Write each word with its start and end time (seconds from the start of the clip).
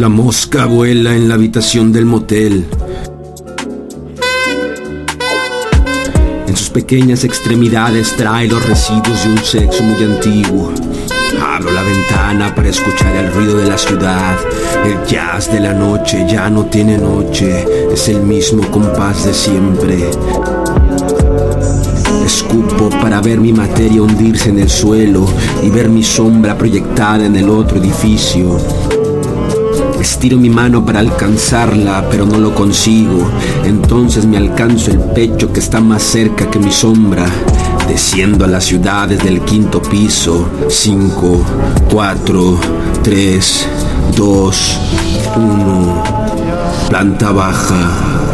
La 0.00 0.08
mosca 0.08 0.64
vuela 0.64 1.14
en 1.14 1.28
la 1.28 1.34
habitación 1.34 1.92
del 1.92 2.06
motel. 2.06 2.64
En 6.46 6.56
sus 6.56 6.70
pequeñas 6.70 7.22
extremidades 7.24 8.16
trae 8.16 8.48
los 8.48 8.66
residuos 8.66 9.22
de 9.22 9.30
un 9.30 9.38
sexo 9.44 9.82
muy 9.82 10.02
antiguo. 10.02 10.72
Abro 11.38 11.70
la 11.72 11.82
ventana 11.82 12.54
para 12.54 12.70
escuchar 12.70 13.14
el 13.14 13.30
ruido 13.30 13.58
de 13.58 13.68
la 13.68 13.76
ciudad. 13.76 14.38
El 14.86 15.06
jazz 15.06 15.52
de 15.52 15.60
la 15.60 15.74
noche 15.74 16.24
ya 16.26 16.48
no 16.48 16.64
tiene 16.64 16.96
noche, 16.96 17.66
es 17.92 18.08
el 18.08 18.22
mismo 18.22 18.70
compás 18.70 19.26
de 19.26 19.34
siempre. 19.34 20.08
Escupo 22.24 22.88
para 23.02 23.20
ver 23.20 23.38
mi 23.38 23.52
materia 23.52 24.00
hundirse 24.00 24.48
en 24.48 24.60
el 24.60 24.70
suelo 24.70 25.26
y 25.62 25.68
ver 25.68 25.90
mi 25.90 26.02
sombra 26.02 26.56
proyectada 26.56 27.26
en 27.26 27.36
el 27.36 27.50
otro 27.50 27.76
edificio. 27.76 28.56
Estiro 30.00 30.38
mi 30.38 30.48
mano 30.48 30.84
para 30.84 31.00
alcanzarla, 31.00 32.08
pero 32.10 32.24
no 32.24 32.38
lo 32.38 32.54
consigo. 32.54 33.30
Entonces 33.64 34.24
me 34.24 34.38
alcanzo 34.38 34.90
el 34.90 34.98
pecho 34.98 35.52
que 35.52 35.60
está 35.60 35.80
más 35.80 36.02
cerca 36.02 36.50
que 36.50 36.58
mi 36.58 36.72
sombra. 36.72 37.26
Desciendo 37.86 38.44
a 38.44 38.48
las 38.48 38.64
ciudades 38.64 39.22
del 39.22 39.42
quinto 39.42 39.82
piso. 39.82 40.48
5, 40.68 41.44
4, 41.90 42.58
3, 43.02 43.68
2, 44.16 44.78
1. 45.36 46.04
Planta 46.88 47.32
baja. 47.32 48.29